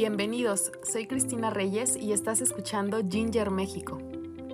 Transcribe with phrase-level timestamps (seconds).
[0.00, 3.98] Bienvenidos, soy Cristina Reyes y estás escuchando Ginger México.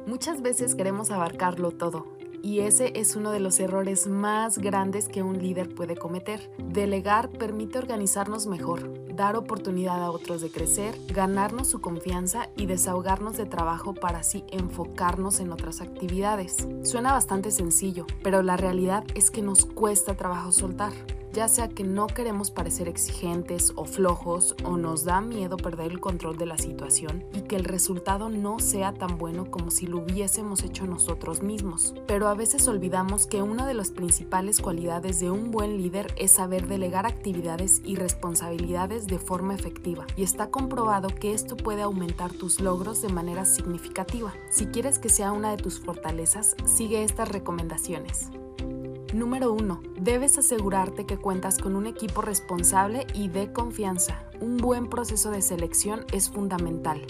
[0.05, 5.23] Muchas veces queremos abarcarlo todo, y ese es uno de los errores más grandes que
[5.23, 6.51] un líder puede cometer.
[6.59, 13.37] Delegar permite organizarnos mejor, dar oportunidad a otros de crecer, ganarnos su confianza y desahogarnos
[13.37, 16.67] de trabajo para así enfocarnos en otras actividades.
[16.83, 20.93] Suena bastante sencillo, pero la realidad es que nos cuesta trabajo soltar
[21.37, 26.01] ya sea que no queremos parecer exigentes o flojos o nos da miedo perder el
[26.01, 29.99] control de la situación y que el resultado no sea tan bueno como si lo
[29.99, 31.95] hubiésemos hecho nosotros mismos.
[32.07, 36.31] Pero a veces olvidamos que una de las principales cualidades de un buen líder es
[36.31, 42.33] saber delegar actividades y responsabilidades de forma efectiva y está comprobado que esto puede aumentar
[42.33, 44.33] tus logros de manera significativa.
[44.51, 48.31] Si quieres que sea una de tus fortalezas, sigue estas recomendaciones.
[49.17, 49.81] Número 1.
[49.99, 54.23] Debes asegurarte que cuentas con un equipo responsable y de confianza.
[54.43, 57.01] Un buen proceso de selección es fundamental.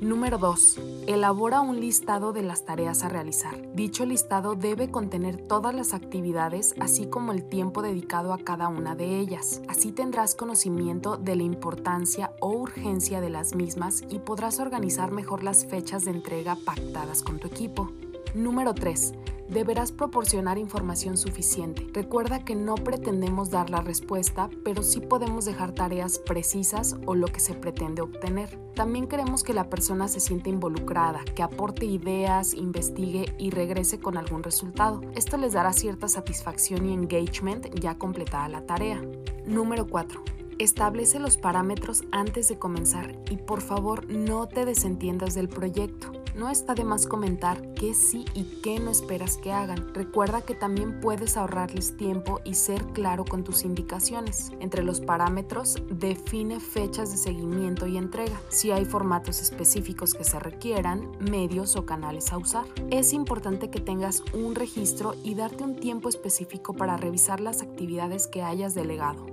[0.00, 0.78] Número 2.
[1.08, 3.60] Elabora un listado de las tareas a realizar.
[3.74, 8.94] Dicho listado debe contener todas las actividades, así como el tiempo dedicado a cada una
[8.94, 9.60] de ellas.
[9.66, 15.42] Así tendrás conocimiento de la importancia o urgencia de las mismas y podrás organizar mejor
[15.42, 17.90] las fechas de entrega pactadas con tu equipo.
[18.36, 19.14] Número 3
[19.54, 21.86] deberás proporcionar información suficiente.
[21.94, 27.28] Recuerda que no pretendemos dar la respuesta, pero sí podemos dejar tareas precisas o lo
[27.28, 28.58] que se pretende obtener.
[28.74, 34.18] También queremos que la persona se sienta involucrada, que aporte ideas, investigue y regrese con
[34.18, 35.00] algún resultado.
[35.14, 39.00] Esto les dará cierta satisfacción y engagement ya completada la tarea.
[39.46, 40.22] Número 4.
[40.58, 46.50] Establece los parámetros antes de comenzar y por favor no te desentiendas del proyecto no
[46.50, 49.94] está de más comentar qué sí y qué no esperas que hagan.
[49.94, 54.52] Recuerda que también puedes ahorrarles tiempo y ser claro con tus indicaciones.
[54.60, 60.38] Entre los parámetros, define fechas de seguimiento y entrega, si hay formatos específicos que se
[60.38, 62.66] requieran, medios o canales a usar.
[62.90, 68.26] Es importante que tengas un registro y darte un tiempo específico para revisar las actividades
[68.26, 69.26] que hayas delegado.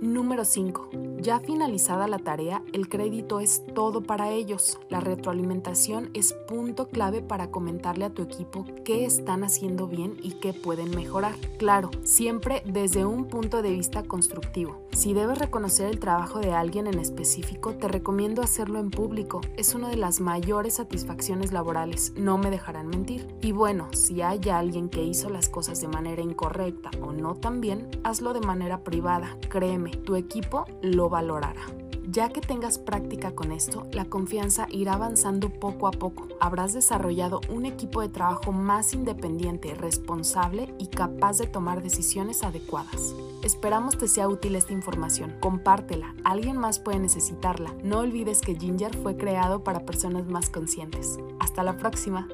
[0.00, 1.09] Número 5.
[1.22, 4.78] Ya finalizada la tarea, el crédito es todo para ellos.
[4.88, 10.32] La retroalimentación es punto clave para comentarle a tu equipo qué están haciendo bien y
[10.32, 11.34] qué pueden mejorar.
[11.58, 14.80] Claro, siempre desde un punto de vista constructivo.
[14.92, 19.42] Si debes reconocer el trabajo de alguien en específico, te recomiendo hacerlo en público.
[19.58, 23.28] Es una de las mayores satisfacciones laborales, no me dejarán mentir.
[23.42, 27.60] Y bueno, si hay alguien que hizo las cosas de manera incorrecta o no tan
[27.60, 31.66] bien, hazlo de manera privada, créeme tu equipo lo valorará.
[32.12, 36.26] Ya que tengas práctica con esto, la confianza irá avanzando poco a poco.
[36.40, 43.14] Habrás desarrollado un equipo de trabajo más independiente, responsable y capaz de tomar decisiones adecuadas.
[43.44, 45.36] Esperamos te sea útil esta información.
[45.38, 47.72] Compártela, alguien más puede necesitarla.
[47.84, 51.18] No olvides que Ginger fue creado para personas más conscientes.
[51.38, 52.26] Hasta la próxima.